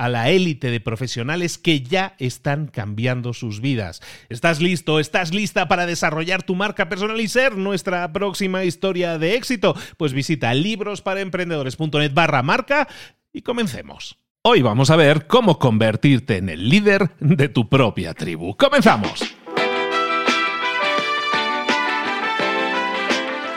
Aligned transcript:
a 0.00 0.08
la 0.08 0.30
élite 0.30 0.70
de 0.70 0.80
profesionales 0.80 1.58
que 1.58 1.82
ya 1.82 2.14
están 2.18 2.68
cambiando 2.68 3.34
sus 3.34 3.60
vidas. 3.60 4.00
¿Estás 4.30 4.62
listo? 4.62 4.98
¿Estás 4.98 5.34
lista 5.34 5.68
para 5.68 5.84
desarrollar 5.84 6.42
tu 6.42 6.54
marca 6.54 6.88
personal 6.88 7.20
y 7.20 7.28
ser 7.28 7.58
nuestra 7.58 8.10
próxima 8.10 8.64
historia 8.64 9.18
de 9.18 9.34
éxito? 9.34 9.76
Pues 9.98 10.14
visita 10.14 10.54
librosparaemprendedores.net 10.54 12.14
barra 12.14 12.42
marca 12.42 12.88
y 13.30 13.42
comencemos. 13.42 14.16
Hoy 14.42 14.62
vamos 14.62 14.90
a 14.90 14.96
ver 14.96 15.26
cómo 15.26 15.58
convertirte 15.58 16.38
en 16.38 16.48
el 16.48 16.70
líder 16.70 17.10
de 17.20 17.50
tu 17.50 17.68
propia 17.68 18.14
tribu. 18.14 18.56
¡Comenzamos! 18.56 19.39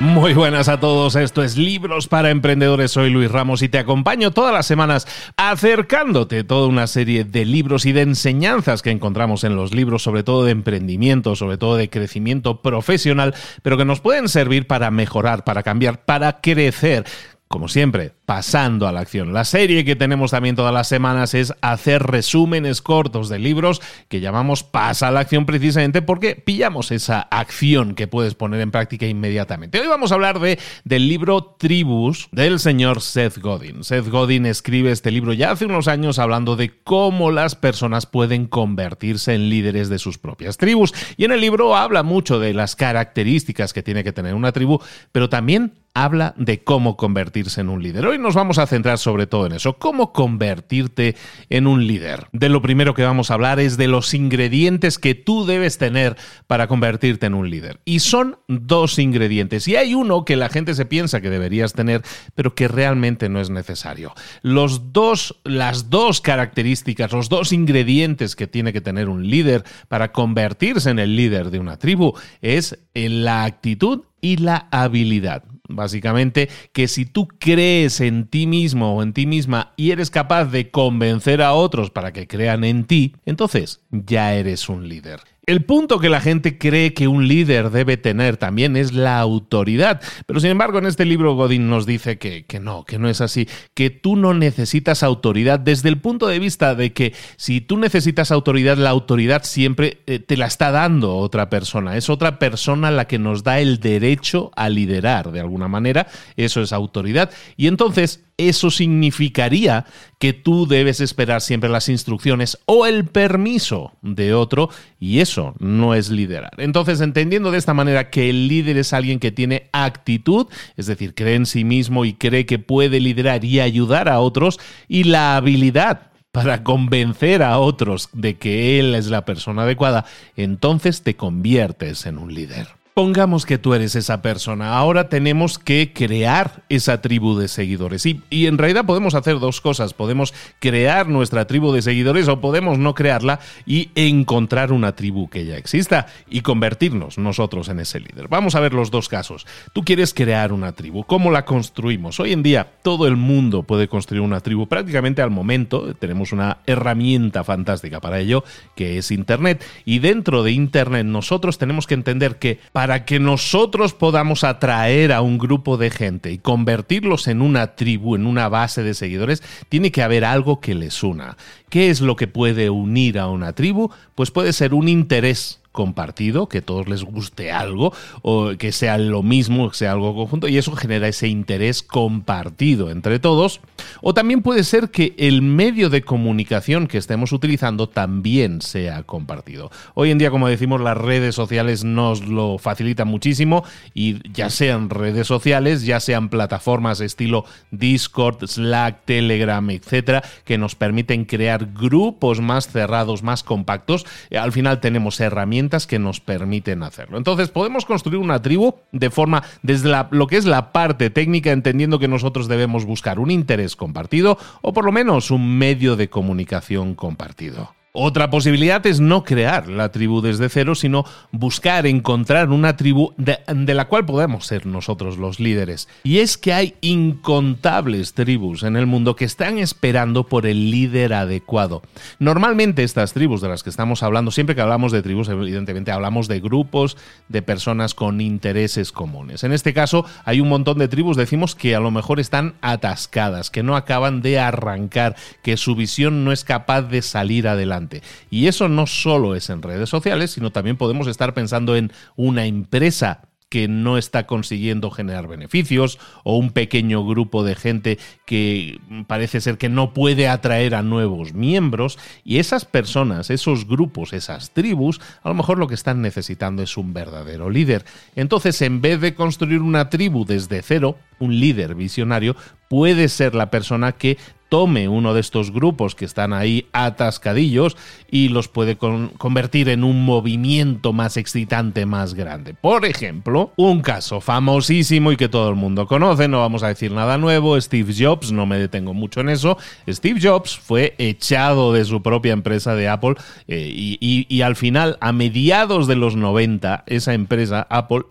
Muy 0.03 0.33
buenas 0.33 0.67
a 0.67 0.81
todos, 0.81 1.15
esto 1.15 1.43
es 1.43 1.55
Libros 1.55 2.09
para 2.09 2.29
Emprendedores, 2.29 2.91
soy 2.91 3.09
Luis 3.09 3.31
Ramos 3.31 3.61
y 3.61 3.69
te 3.69 3.77
acompaño 3.77 4.31
todas 4.31 4.53
las 4.53 4.65
semanas 4.65 5.07
acercándote 5.37 6.43
toda 6.43 6.67
una 6.67 6.87
serie 6.87 7.23
de 7.23 7.45
libros 7.45 7.85
y 7.85 7.93
de 7.93 8.01
enseñanzas 8.01 8.81
que 8.81 8.91
encontramos 8.91 9.45
en 9.45 9.55
los 9.55 9.73
libros, 9.73 10.03
sobre 10.03 10.23
todo 10.23 10.43
de 10.43 10.51
emprendimiento, 10.51 11.37
sobre 11.37 11.57
todo 11.57 11.77
de 11.77 11.89
crecimiento 11.89 12.61
profesional, 12.61 13.33
pero 13.61 13.77
que 13.77 13.85
nos 13.85 14.01
pueden 14.01 14.27
servir 14.27 14.67
para 14.67 14.91
mejorar, 14.91 15.45
para 15.45 15.63
cambiar, 15.63 16.03
para 16.03 16.41
crecer 16.41 17.05
como 17.53 17.67
siempre, 17.67 18.13
pasando 18.25 18.87
a 18.87 18.91
la 18.91 19.01
acción. 19.01 19.31
La 19.31 19.45
serie 19.45 19.85
que 19.85 19.95
tenemos 19.95 20.31
también 20.31 20.55
todas 20.55 20.73
las 20.73 20.87
semanas 20.87 21.35
es 21.35 21.53
hacer 21.61 22.01
resúmenes 22.01 22.81
cortos 22.81 23.29
de 23.29 23.37
libros 23.37 23.79
que 24.07 24.21
llamamos 24.21 24.63
Pasa 24.63 25.09
a 25.09 25.11
la 25.11 25.19
acción 25.19 25.45
precisamente 25.45 26.01
porque 26.01 26.35
pillamos 26.35 26.89
esa 26.91 27.19
acción 27.21 27.93
que 27.93 28.07
puedes 28.07 28.33
poner 28.33 28.59
en 28.59 28.71
práctica 28.71 29.05
inmediatamente. 29.05 29.79
Hoy 29.79 29.85
vamos 29.85 30.11
a 30.11 30.15
hablar 30.15 30.39
de, 30.39 30.57
del 30.83 31.07
libro 31.07 31.43
Tribus 31.59 32.27
del 32.31 32.59
señor 32.59 33.01
Seth 33.01 33.37
Godin. 33.37 33.83
Seth 33.83 34.07
Godin 34.07 34.47
escribe 34.47 34.91
este 34.91 35.11
libro 35.11 35.31
ya 35.31 35.51
hace 35.51 35.65
unos 35.65 35.87
años 35.87 36.17
hablando 36.17 36.55
de 36.55 36.81
cómo 36.83 37.29
las 37.29 37.53
personas 37.53 38.07
pueden 38.07 38.47
convertirse 38.47 39.35
en 39.35 39.49
líderes 39.49 39.89
de 39.89 39.99
sus 39.99 40.17
propias 40.17 40.57
tribus. 40.57 40.91
Y 41.17 41.25
en 41.25 41.31
el 41.31 41.41
libro 41.41 41.75
habla 41.75 42.01
mucho 42.01 42.39
de 42.39 42.55
las 42.55 42.75
características 42.75 43.73
que 43.73 43.83
tiene 43.83 44.03
que 44.03 44.11
tener 44.11 44.33
una 44.33 44.53
tribu, 44.53 44.79
pero 45.11 45.29
también 45.29 45.82
habla 45.93 46.33
de 46.37 46.63
cómo 46.63 46.97
convertirse 46.97 47.61
en 47.61 47.69
un 47.69 47.83
líder. 47.83 48.07
Hoy 48.07 48.17
nos 48.17 48.33
vamos 48.33 48.57
a 48.57 48.65
centrar 48.65 48.97
sobre 48.97 49.27
todo 49.27 49.45
en 49.45 49.51
eso, 49.51 49.77
cómo 49.77 50.11
convertirte 50.11 51.15
en 51.49 51.67
un 51.67 51.85
líder. 51.85 52.27
De 52.31 52.49
lo 52.49 52.61
primero 52.61 52.95
que 52.95 53.03
vamos 53.03 53.29
a 53.29 53.35
hablar 53.35 53.59
es 53.59 53.77
de 53.77 53.87
los 53.87 54.13
ingredientes 54.13 54.97
que 54.97 55.13
tú 55.13 55.45
debes 55.45 55.77
tener 55.77 56.17
para 56.47 56.67
convertirte 56.67 57.27
en 57.27 57.35
un 57.35 57.49
líder. 57.49 57.79
Y 57.85 57.99
son 57.99 58.37
dos 58.47 58.97
ingredientes. 58.97 59.67
Y 59.67 59.75
hay 59.75 59.93
uno 59.93 60.25
que 60.25 60.35
la 60.35 60.49
gente 60.49 60.73
se 60.73 60.85
piensa 60.85 61.21
que 61.21 61.29
deberías 61.29 61.73
tener, 61.73 62.01
pero 62.33 62.55
que 62.55 62.67
realmente 62.67 63.29
no 63.29 63.39
es 63.39 63.51
necesario. 63.51 64.13
Los 64.41 64.93
dos, 64.93 65.39
las 65.43 65.91
dos 65.91 66.21
características, 66.21 67.11
los 67.11 67.29
dos 67.29 67.53
ingredientes 67.53 68.35
que 68.35 68.47
tiene 68.47 68.73
que 68.73 68.81
tener 68.81 69.09
un 69.09 69.29
líder 69.29 69.63
para 69.89 70.11
convertirse 70.11 70.89
en 70.89 70.97
el 70.97 71.15
líder 71.15 71.51
de 71.51 71.59
una 71.59 71.77
tribu 71.77 72.13
es 72.41 72.79
la 72.95 73.43
actitud 73.43 74.05
y 74.21 74.37
la 74.37 74.67
habilidad. 74.71 75.43
Básicamente 75.69 76.49
que 76.73 76.87
si 76.89 77.05
tú 77.05 77.27
crees 77.27 78.01
en 78.01 78.27
ti 78.27 78.47
mismo 78.47 78.95
o 78.95 79.01
en 79.03 79.13
ti 79.13 79.25
misma 79.25 79.73
y 79.77 79.91
eres 79.91 80.09
capaz 80.09 80.45
de 80.45 80.71
convencer 80.71 81.41
a 81.41 81.53
otros 81.53 81.89
para 81.89 82.11
que 82.11 82.27
crean 82.27 82.63
en 82.65 82.83
ti, 82.83 83.15
entonces 83.25 83.81
ya 83.89 84.33
eres 84.35 84.67
un 84.67 84.89
líder. 84.89 85.32
El 85.45 85.65
punto 85.65 85.99
que 85.99 86.07
la 86.07 86.21
gente 86.21 86.57
cree 86.57 86.93
que 86.93 87.09
un 87.09 87.27
líder 87.27 87.69
debe 87.69 87.97
tener 87.97 88.37
también 88.37 88.77
es 88.77 88.93
la 88.93 89.19
autoridad. 89.19 90.01
Pero 90.25 90.39
sin 90.39 90.51
embargo, 90.51 90.77
en 90.77 90.85
este 90.85 91.03
libro 91.03 91.35
Godin 91.35 91.69
nos 91.69 91.85
dice 91.85 92.17
que, 92.17 92.45
que, 92.45 92.61
no, 92.61 92.85
que 92.85 92.97
no 92.97 93.09
es 93.09 93.19
así, 93.19 93.49
que 93.73 93.89
tú 93.89 94.15
no 94.15 94.33
necesitas 94.33 95.03
autoridad 95.03 95.59
desde 95.59 95.89
el 95.89 95.99
punto 95.99 96.27
de 96.27 96.39
vista 96.39 96.75
de 96.75 96.93
que 96.93 97.13
si 97.35 97.59
tú 97.59 97.77
necesitas 97.77 98.31
autoridad, 98.31 98.77
la 98.77 98.91
autoridad 98.91 99.43
siempre 99.43 100.01
eh, 100.07 100.19
te 100.19 100.37
la 100.37 100.45
está 100.45 100.71
dando 100.71 101.17
otra 101.17 101.49
persona. 101.49 101.97
Es 101.97 102.09
otra 102.09 102.39
persona 102.39 102.89
la 102.89 103.05
que 103.05 103.19
nos 103.19 103.43
da 103.43 103.59
el 103.59 103.81
derecho 103.81 104.51
a 104.55 104.69
liderar 104.69 105.33
de 105.33 105.41
alguna 105.41 105.67
manera. 105.67 106.07
Eso 106.37 106.61
es 106.61 106.71
autoridad. 106.71 107.31
Y 107.57 107.67
entonces 107.67 108.23
eso 108.37 108.71
significaría 108.71 109.85
que 110.19 110.33
tú 110.33 110.67
debes 110.67 110.99
esperar 111.01 111.41
siempre 111.41 111.69
las 111.69 111.89
instrucciones 111.89 112.57
o 112.65 112.85
el 112.85 113.05
permiso 113.05 113.93
de 114.01 114.33
otro 114.33 114.69
y 114.99 115.19
eso 115.19 115.55
no 115.59 115.93
es 115.93 116.09
liderar. 116.09 116.51
Entonces, 116.57 117.01
entendiendo 117.01 117.51
de 117.51 117.57
esta 117.57 117.73
manera 117.73 118.09
que 118.09 118.29
el 118.29 118.47
líder 118.47 118.77
es 118.77 118.93
alguien 118.93 119.19
que 119.19 119.31
tiene 119.31 119.69
actitud, 119.71 120.47
es 120.77 120.85
decir, 120.85 121.13
cree 121.13 121.35
en 121.35 121.45
sí 121.45 121.63
mismo 121.63 122.05
y 122.05 122.13
cree 122.13 122.45
que 122.45 122.59
puede 122.59 122.99
liderar 122.99 123.43
y 123.45 123.59
ayudar 123.59 124.09
a 124.09 124.19
otros 124.19 124.59
y 124.87 125.03
la 125.03 125.35
habilidad 125.35 126.11
para 126.31 126.63
convencer 126.63 127.43
a 127.43 127.59
otros 127.59 128.09
de 128.11 128.37
que 128.37 128.79
él 128.79 128.95
es 128.95 129.07
la 129.07 129.23
persona 129.23 129.63
adecuada, 129.63 130.05
entonces 130.35 131.03
te 131.03 131.15
conviertes 131.15 132.07
en 132.07 132.17
un 132.17 132.33
líder. 132.33 132.69
Pongamos 132.93 133.47
que 133.47 133.57
tú 133.57 133.73
eres 133.73 133.95
esa 133.95 134.21
persona. 134.21 134.77
Ahora 134.77 135.09
tenemos 135.09 135.57
que 135.57 135.93
crear 135.93 136.61
esa 136.69 137.01
tribu 137.01 137.35
de 137.35 137.47
seguidores. 137.47 138.05
Y, 138.05 138.21
y, 138.29 138.45
en 138.45 138.59
realidad 138.59 138.85
podemos 138.85 139.15
hacer 139.15 139.39
dos 139.39 139.61
cosas. 139.61 139.95
Podemos 139.95 140.31
crear 140.59 141.09
nuestra 141.09 141.47
tribu 141.47 141.71
de 141.71 141.81
seguidores 141.81 142.27
o 142.27 142.39
podemos 142.39 142.77
no 142.77 142.93
crearla 142.93 143.39
y 143.65 143.89
encontrar 143.95 144.71
una 144.71 144.95
tribu 144.95 145.27
que 145.27 145.43
ya 145.43 145.57
exista 145.57 146.05
y 146.29 146.41
convertirnos 146.41 147.17
nosotros 147.17 147.67
en 147.69 147.79
ese 147.79 147.99
líder. 147.99 148.27
Vamos 148.27 148.53
a 148.53 148.59
ver 148.59 148.73
los 148.73 148.91
dos 148.91 149.09
casos. 149.09 149.47
Tú 149.73 149.83
quieres 149.83 150.13
crear 150.13 150.53
una 150.53 150.73
tribu. 150.73 151.03
¿Cómo 151.03 151.31
la 151.31 151.45
construimos? 151.45 152.19
Hoy 152.19 152.31
en 152.31 152.43
día 152.43 152.73
todo 152.83 153.07
el 153.07 153.15
mundo 153.15 153.63
puede 153.63 153.87
construir 153.87 154.21
una 154.21 154.41
tribu. 154.41 154.67
Prácticamente 154.67 155.23
al 155.23 155.31
momento 155.31 155.95
tenemos 155.95 156.31
una 156.31 156.59
herramienta 156.67 157.43
fantástica 157.43 157.99
para 157.99 158.19
ello 158.19 158.43
que 158.75 158.99
es 158.99 159.09
Internet. 159.09 159.65
Y 159.83 159.97
dentro 159.97 160.43
de 160.43 160.51
Internet 160.51 161.07
nosotros 161.07 161.57
tenemos 161.57 161.87
que 161.87 161.95
entender 161.95 162.37
que 162.37 162.59
para 162.71 162.82
que 163.05 163.19
nosotros 163.19 163.93
podamos 163.93 164.43
atraer 164.43 165.11
a 165.11 165.21
un 165.21 165.37
grupo 165.37 165.77
de 165.77 165.89
gente 165.89 166.31
y 166.31 166.37
convertirlos 166.37 167.27
en 167.27 167.41
una 167.41 167.75
tribu, 167.75 168.15
en 168.15 168.27
una 168.27 168.49
base 168.49 168.83
de 168.83 168.93
seguidores, 168.93 169.41
tiene 169.69 169.91
que 169.91 170.03
haber 170.03 170.25
algo 170.25 170.59
que 170.59 170.75
les 170.75 171.03
una. 171.03 171.37
¿Qué 171.69 171.89
es 171.89 172.01
lo 172.01 172.15
que 172.15 172.27
puede 172.27 172.69
unir 172.69 173.17
a 173.17 173.27
una 173.27 173.53
tribu? 173.53 173.89
Pues 174.15 174.31
puede 174.31 174.53
ser 174.53 174.73
un 174.73 174.87
interés 174.87 175.62
compartido, 175.73 176.47
que 176.47 176.61
todos 176.61 176.87
les 176.87 177.03
guste 177.03 177.51
algo, 177.51 177.93
o 178.21 178.51
que 178.57 178.71
sea 178.71 178.97
lo 178.97 179.23
mismo, 179.23 179.69
que 179.69 179.75
sea 179.75 179.91
algo 179.91 180.15
conjunto, 180.15 180.47
y 180.47 180.57
eso 180.57 180.71
genera 180.73 181.09
ese 181.09 181.27
interés 181.27 181.83
compartido 181.83 182.91
entre 182.91 183.19
todos. 183.19 183.59
O 184.01 184.13
también 184.13 184.41
puede 184.41 184.63
ser 184.63 184.91
que 184.91 185.15
el 185.17 185.41
medio 185.41 185.89
de 185.89 186.03
comunicación 186.03 186.87
que 186.87 186.99
estemos 186.99 187.33
utilizando 187.33 187.89
también 187.89 188.61
sea 188.61 189.03
compartido. 189.03 189.71
Hoy 189.95 190.11
en 190.11 190.19
día, 190.19 190.29
como 190.29 190.47
decimos, 190.47 190.79
las 190.79 190.95
redes 190.95 191.33
sociales 191.35 191.83
nos 191.83 192.25
lo 192.25 192.59
facilitan 192.59 193.07
muchísimo, 193.07 193.65
y 193.95 194.19
ya 194.31 194.51
sean 194.51 194.91
redes 194.91 195.25
sociales, 195.25 195.85
ya 195.85 195.99
sean 195.99 196.29
plataformas 196.29 197.01
estilo 197.01 197.45
Discord, 197.71 198.45
Slack, 198.47 199.05
Telegram, 199.05 199.67
etcétera, 199.71 200.23
que 200.45 200.59
nos 200.59 200.75
permiten 200.75 201.25
crear 201.25 201.73
grupos 201.73 202.41
más 202.41 202.67
cerrados, 202.67 203.23
más 203.23 203.41
compactos. 203.41 204.05
Al 204.31 204.51
final 204.51 204.79
tenemos 204.79 205.19
herramientas 205.19 205.62
que 205.87 205.99
nos 205.99 206.19
permiten 206.19 206.83
hacerlo. 206.83 207.17
Entonces 207.17 207.49
podemos 207.49 207.85
construir 207.85 208.19
una 208.19 208.41
tribu 208.41 208.75
de 208.91 209.09
forma 209.09 209.43
desde 209.61 209.91
lo 210.11 210.27
que 210.27 210.37
es 210.37 210.45
la 210.45 210.71
parte 210.71 211.09
técnica, 211.09 211.51
entendiendo 211.51 211.99
que 211.99 212.07
nosotros 212.07 212.47
debemos 212.47 212.85
buscar 212.85 213.19
un 213.19 213.31
interés 213.31 213.75
compartido 213.75 214.37
o 214.61 214.73
por 214.73 214.85
lo 214.85 214.91
menos 214.91 215.31
un 215.31 215.57
medio 215.57 215.95
de 215.95 216.09
comunicación 216.09 216.95
compartido. 216.95 217.73
Otra 217.95 218.31
posibilidad 218.31 218.83
es 218.87 218.99
no 218.99 219.23
crear 219.23 219.67
la 219.67 219.91
tribu 219.91 220.19
desde 220.19 220.49
cero, 220.49 220.73
sino 220.73 221.05
buscar, 221.31 221.85
encontrar 221.85 222.49
una 222.49 222.75
tribu 222.75 223.13
de, 223.17 223.37
la 223.75 223.87
cual 223.87 224.03
podemos 224.03 224.47
ser 224.47 224.65
nosotros 224.65 225.19
los 225.19 225.39
líderes. 225.39 225.87
Y 226.01 226.17
es 226.17 226.39
que 226.39 226.53
hay 226.53 226.73
incontables 226.81 228.15
tribus 228.15 228.63
en 228.63 228.77
el 228.77 228.87
mundo 228.87 229.15
que 229.15 229.25
están 229.25 229.59
esperando 229.59 230.23
por 230.25 230.47
el 230.47 230.71
líder 230.71 231.13
adecuado. 231.13 231.83
Normalmente 232.17 232.81
estas 232.81 233.13
tribus 233.13 233.41
de 233.41 233.49
las 233.49 233.61
que 233.61 233.69
estamos 233.69 234.01
hablando, 234.01 234.31
siempre 234.31 234.55
que 234.55 234.61
hablamos 234.61 234.91
de 234.91 235.03
tribus, 235.03 235.29
evidentemente 235.29 235.91
hablamos 235.91 236.27
de 236.27 236.39
grupos 236.39 236.97
de 237.29 237.43
personas 237.43 237.93
con 237.93 238.21
intereses 238.21 238.91
comunes. 238.91 239.43
En 239.43 239.53
este 239.53 239.71
caso 239.71 240.03
hay 240.25 240.41
un 240.41 240.49
montón 240.49 240.79
de 240.79 240.87
tribus, 240.87 241.15
decimos 241.15 241.53
que 241.53 241.75
a 241.75 241.79
lo 241.79 241.91
mejor 241.91 242.19
están 242.19 242.55
atascadas, 242.61 243.51
que 243.51 243.61
no 243.61 243.75
acaban 243.75 244.23
de 244.23 244.39
arrancar, 244.39 245.15
que 245.43 245.57
su 245.57 245.75
visión 245.75 246.25
no 246.25 246.31
es 246.31 246.43
capaz 246.43 246.81
de 246.81 247.03
salir 247.03 247.47
adelante. 247.47 247.82
Y 248.29 248.47
eso 248.47 248.69
no 248.69 248.87
solo 248.87 249.35
es 249.35 249.49
en 249.49 249.61
redes 249.61 249.89
sociales, 249.89 250.31
sino 250.31 250.51
también 250.51 250.77
podemos 250.77 251.07
estar 251.07 251.33
pensando 251.33 251.75
en 251.75 251.91
una 252.15 252.45
empresa 252.45 253.21
que 253.53 253.67
no 253.67 253.99
está 253.99 254.25
consiguiendo 254.25 254.89
generar 254.89 255.27
beneficios 255.27 255.99
o 256.23 256.37
un 256.37 256.49
pequeño 256.49 257.05
grupo 257.05 257.43
de 257.43 257.53
gente 257.53 257.99
que 258.25 258.79
parece 259.05 259.41
ser 259.41 259.59
que 259.59 259.69
no 259.69 259.93
puede 259.93 260.27
atraer 260.27 260.73
a 260.73 260.81
nuevos 260.81 261.35
miembros 261.35 261.99
y 262.23 262.39
esas 262.39 262.65
personas, 262.65 263.29
esos 263.29 263.67
grupos, 263.67 264.11
esas 264.13 264.49
tribus, 264.53 264.99
a 265.21 265.29
lo 265.29 265.35
mejor 265.35 265.59
lo 265.59 265.67
que 265.67 265.75
están 265.75 266.01
necesitando 266.01 266.63
es 266.63 266.77
un 266.77 266.93
verdadero 266.93 267.51
líder. 267.51 267.85
Entonces, 268.15 268.59
en 268.63 268.81
vez 268.81 268.99
de 269.01 269.13
construir 269.13 269.61
una 269.61 269.91
tribu 269.91 270.25
desde 270.25 270.63
cero, 270.63 270.97
un 271.19 271.39
líder 271.39 271.75
visionario 271.75 272.35
puede 272.69 273.07
ser 273.07 273.35
la 273.35 273.51
persona 273.51 273.91
que 273.91 274.17
tome 274.53 274.87
uno 274.87 275.15
de 275.15 275.19
estos 275.19 275.51
grupos 275.51 275.95
que 275.95 276.05
están 276.05 276.31
ahí 276.31 276.67
atascadillos 276.73 277.75
y 278.11 278.29
los 278.29 278.49
puede 278.49 278.77
convertir 278.77 279.67
en 279.69 279.83
un 279.83 280.05
movimiento 280.05 280.93
más 280.93 281.17
excitante, 281.17 281.87
más 281.87 282.13
grande. 282.13 282.53
Por 282.53 282.85
ejemplo, 282.85 283.51
un 283.55 283.81
caso 283.81 284.21
famosísimo 284.21 285.11
y 285.11 285.17
que 285.17 285.27
todo 285.27 285.49
el 285.49 285.55
mundo 285.55 285.87
conoce, 285.87 286.27
no 286.27 286.41
vamos 286.41 286.61
a 286.61 286.67
decir 286.67 286.91
nada 286.91 287.17
nuevo, 287.17 287.59
Steve 287.59 287.95
Jobs, 287.97 288.31
no 288.31 288.45
me 288.45 288.59
detengo 288.59 288.93
mucho 288.93 289.21
en 289.21 289.29
eso, 289.29 289.57
Steve 289.89 290.19
Jobs 290.21 290.55
fue 290.55 290.93
echado 290.99 291.73
de 291.73 291.83
su 291.83 292.03
propia 292.03 292.33
empresa 292.33 292.75
de 292.75 292.89
Apple 292.89 293.15
eh, 293.47 293.71
y, 293.73 294.41
al 294.43 294.55
final, 294.55 294.99
a 295.01 295.13
mediados 295.13 295.87
de 295.87 295.95
los 295.95 296.15
90, 296.15 296.83
esa 296.85 297.15
empresa, 297.15 297.65
Apple, 297.71 298.03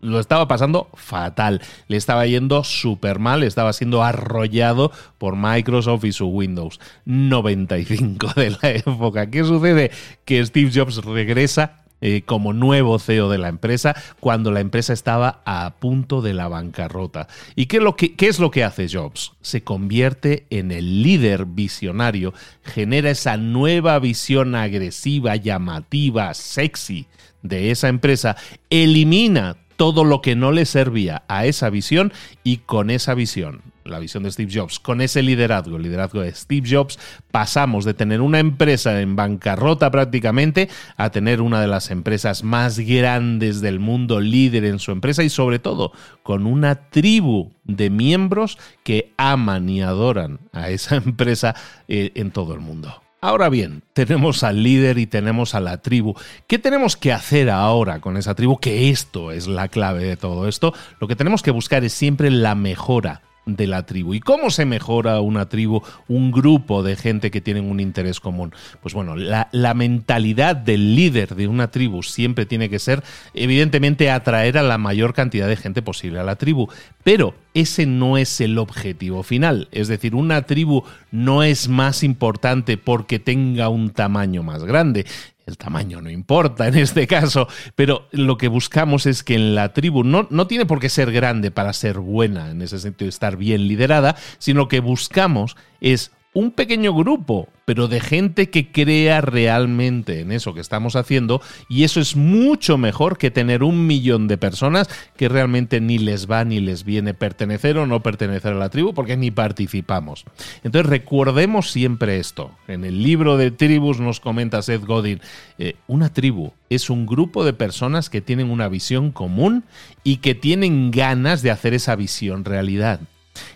lo 0.00 0.18
estaba 0.18 0.48
pasando 0.48 0.88
fatal, 0.94 1.62
le 1.86 1.96
estaba 1.96 2.26
yendo 2.26 2.64
súper 2.64 3.20
mal, 3.20 3.44
estaba 3.44 3.72
siendo 3.72 4.02
arrollado 4.02 4.90
por 5.18 5.36
Microsoft 5.36 5.83
y 6.02 6.12
su 6.12 6.26
Windows 6.26 6.80
95 7.04 8.32
de 8.36 8.50
la 8.50 8.70
época. 8.70 9.30
¿Qué 9.30 9.44
sucede? 9.44 9.90
Que 10.24 10.44
Steve 10.44 10.70
Jobs 10.74 10.96
regresa 11.04 11.84
eh, 12.00 12.22
como 12.26 12.52
nuevo 12.52 12.98
CEO 12.98 13.28
de 13.30 13.38
la 13.38 13.48
empresa 13.48 13.94
cuando 14.20 14.50
la 14.50 14.60
empresa 14.60 14.92
estaba 14.92 15.42
a 15.44 15.74
punto 15.78 16.22
de 16.22 16.34
la 16.34 16.48
bancarrota. 16.48 17.28
¿Y 17.54 17.66
qué, 17.66 17.80
lo 17.80 17.96
que, 17.96 18.14
qué 18.14 18.28
es 18.28 18.38
lo 18.40 18.50
que 18.50 18.64
hace 18.64 18.88
Jobs? 18.88 19.32
Se 19.40 19.62
convierte 19.62 20.46
en 20.50 20.70
el 20.70 21.02
líder 21.02 21.46
visionario, 21.46 22.34
genera 22.62 23.10
esa 23.10 23.36
nueva 23.36 23.98
visión 23.98 24.54
agresiva, 24.54 25.36
llamativa, 25.36 26.34
sexy 26.34 27.06
de 27.42 27.70
esa 27.70 27.88
empresa, 27.88 28.36
elimina 28.70 29.56
todo 29.76 30.04
lo 30.04 30.22
que 30.22 30.36
no 30.36 30.52
le 30.52 30.64
servía 30.66 31.22
a 31.28 31.46
esa 31.46 31.70
visión 31.70 32.12
y 32.42 32.58
con 32.58 32.90
esa 32.90 33.14
visión 33.14 33.62
la 33.84 33.98
visión 33.98 34.22
de 34.22 34.32
Steve 34.32 34.50
Jobs, 34.52 34.80
con 34.80 35.00
ese 35.00 35.22
liderazgo, 35.22 35.76
el 35.76 35.82
liderazgo 35.82 36.22
de 36.22 36.34
Steve 36.34 36.66
Jobs, 36.68 36.98
pasamos 37.30 37.84
de 37.84 37.94
tener 37.94 38.20
una 38.20 38.38
empresa 38.38 39.00
en 39.00 39.14
bancarrota 39.14 39.90
prácticamente 39.90 40.68
a 40.96 41.10
tener 41.10 41.40
una 41.40 41.60
de 41.60 41.66
las 41.66 41.90
empresas 41.90 42.42
más 42.42 42.78
grandes 42.78 43.60
del 43.60 43.80
mundo, 43.80 44.20
líder 44.20 44.64
en 44.64 44.78
su 44.78 44.90
empresa 44.90 45.22
y 45.22 45.28
sobre 45.28 45.58
todo 45.58 45.92
con 46.22 46.46
una 46.46 46.88
tribu 46.88 47.52
de 47.64 47.90
miembros 47.90 48.58
que 48.82 49.12
aman 49.16 49.68
y 49.68 49.82
adoran 49.82 50.40
a 50.52 50.70
esa 50.70 50.96
empresa 51.04 51.54
eh, 51.88 52.12
en 52.14 52.30
todo 52.30 52.54
el 52.54 52.60
mundo. 52.60 53.03
Ahora 53.24 53.48
bien, 53.48 53.82
tenemos 53.94 54.42
al 54.42 54.62
líder 54.62 54.98
y 54.98 55.06
tenemos 55.06 55.54
a 55.54 55.60
la 55.60 55.78
tribu. 55.78 56.14
¿Qué 56.46 56.58
tenemos 56.58 56.94
que 56.94 57.10
hacer 57.10 57.48
ahora 57.48 58.00
con 58.00 58.18
esa 58.18 58.34
tribu? 58.34 58.58
Que 58.58 58.90
esto 58.90 59.30
es 59.30 59.46
la 59.46 59.68
clave 59.68 60.04
de 60.04 60.18
todo 60.18 60.46
esto. 60.46 60.74
Lo 61.00 61.08
que 61.08 61.16
tenemos 61.16 61.42
que 61.42 61.50
buscar 61.50 61.82
es 61.84 61.94
siempre 61.94 62.30
la 62.30 62.54
mejora 62.54 63.22
de 63.46 63.66
la 63.66 63.84
tribu. 63.86 64.14
¿Y 64.14 64.20
cómo 64.20 64.50
se 64.50 64.64
mejora 64.64 65.20
una 65.20 65.48
tribu, 65.48 65.82
un 66.08 66.30
grupo 66.30 66.82
de 66.82 66.96
gente 66.96 67.30
que 67.30 67.40
tienen 67.40 67.70
un 67.70 67.80
interés 67.80 68.20
común? 68.20 68.52
Pues 68.80 68.94
bueno, 68.94 69.16
la, 69.16 69.48
la, 69.52 69.74
mentalidad 69.74 70.56
del 70.56 70.94
líder 70.94 71.34
de 71.34 71.48
una 71.48 71.70
tribu 71.70 72.02
siempre 72.02 72.46
tiene 72.46 72.70
que 72.70 72.78
ser, 72.78 73.02
evidentemente, 73.34 74.10
atraer 74.10 74.58
a 74.58 74.62
la 74.62 74.78
mayor 74.78 75.14
cantidad 75.14 75.48
de 75.48 75.56
gente 75.56 75.82
posible 75.82 76.20
a 76.20 76.24
la 76.24 76.36
tribu. 76.36 76.68
Pero 77.02 77.34
ese 77.54 77.86
no 77.86 78.18
es 78.18 78.40
el 78.40 78.58
objetivo 78.58 79.22
final. 79.22 79.68
Es 79.70 79.88
decir, 79.88 80.14
una 80.14 80.42
tribu 80.42 80.84
no 81.12 81.42
es 81.42 81.68
más 81.68 82.02
importante 82.02 82.76
porque 82.76 83.18
tenga 83.18 83.68
un 83.68 83.90
tamaño 83.90 84.42
más 84.42 84.64
grande. 84.64 85.06
El 85.46 85.58
tamaño 85.58 86.00
no 86.00 86.10
importa 86.10 86.66
en 86.68 86.76
este 86.76 87.06
caso, 87.08 87.48
pero 87.74 88.08
lo 88.12 88.36
que 88.36 88.48
buscamos 88.48 89.06
es 89.06 89.22
que 89.22 89.34
en 89.34 89.54
la 89.54 89.72
tribu 89.72 90.04
no, 90.04 90.26
no 90.30 90.46
tiene 90.46 90.66
por 90.66 90.80
qué 90.80 90.88
ser 90.88 91.12
grande 91.12 91.50
para 91.50 91.72
ser 91.72 91.98
buena, 91.98 92.50
en 92.50 92.62
ese 92.62 92.78
sentido, 92.78 93.08
estar 93.08 93.36
bien 93.36 93.68
liderada, 93.68 94.16
sino 94.38 94.68
que 94.68 94.80
buscamos 94.80 95.56
es 95.80 96.12
un 96.34 96.50
pequeño 96.50 96.92
grupo, 96.92 97.48
pero 97.64 97.88
de 97.88 98.00
gente 98.00 98.50
que 98.50 98.70
crea 98.70 99.20
realmente 99.20 100.20
en 100.20 100.32
eso 100.32 100.52
que 100.52 100.60
estamos 100.60 100.96
haciendo 100.96 101.40
y 101.68 101.84
eso 101.84 102.00
es 102.00 102.16
mucho 102.16 102.76
mejor 102.76 103.16
que 103.18 103.30
tener 103.30 103.62
un 103.62 103.86
millón 103.86 104.28
de 104.28 104.36
personas 104.36 104.88
que 105.16 105.28
realmente 105.28 105.80
ni 105.80 105.96
les 105.98 106.28
va 106.28 106.44
ni 106.44 106.60
les 106.60 106.84
viene 106.84 107.14
pertenecer 107.14 107.78
o 107.78 107.86
no 107.86 108.02
pertenecer 108.02 108.52
a 108.52 108.58
la 108.58 108.68
tribu 108.68 108.92
porque 108.92 109.16
ni 109.16 109.30
participamos. 109.30 110.24
Entonces 110.64 110.90
recordemos 110.90 111.70
siempre 111.70 112.18
esto. 112.18 112.50
En 112.66 112.84
el 112.84 113.02
libro 113.02 113.36
de 113.36 113.52
tribus 113.52 114.00
nos 114.00 114.18
comenta 114.18 114.60
Seth 114.60 114.84
Godin, 114.84 115.20
eh, 115.58 115.76
una 115.86 116.12
tribu 116.12 116.52
es 116.68 116.90
un 116.90 117.06
grupo 117.06 117.44
de 117.44 117.52
personas 117.52 118.10
que 118.10 118.20
tienen 118.20 118.50
una 118.50 118.68
visión 118.68 119.12
común 119.12 119.64
y 120.02 120.16
que 120.16 120.34
tienen 120.34 120.90
ganas 120.90 121.42
de 121.42 121.52
hacer 121.52 121.74
esa 121.74 121.94
visión 121.94 122.44
realidad. 122.44 123.00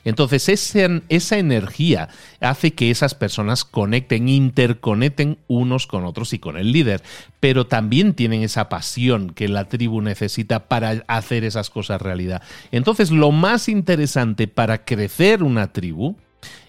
Entonces 0.04 0.48
esa, 0.48 1.38
energía 1.38 2.08
hace 2.40 2.72
que 2.72 2.90
esas 2.90 3.14
personas 3.14 3.64
conecten, 3.64 4.28
interconecten 4.28 5.38
unos 5.46 5.86
con 5.86 6.04
otros 6.04 6.32
y 6.32 6.38
con 6.38 6.56
el 6.56 6.72
líder, 6.72 7.02
pero 7.40 7.66
también 7.66 8.14
tienen 8.14 8.42
esa 8.42 8.68
pasión 8.68 9.30
que 9.30 9.48
la 9.48 9.68
tribu 9.68 10.00
necesita 10.00 10.68
para 10.68 11.04
hacer 11.06 11.44
esas 11.44 11.70
cosas 11.70 12.02
realidad. 12.02 12.42
Entonces 12.72 13.10
lo 13.10 13.30
más 13.30 13.68
interesante 13.68 14.48
para 14.48 14.84
crecer 14.84 15.42
una 15.42 15.72
tribu 15.72 16.16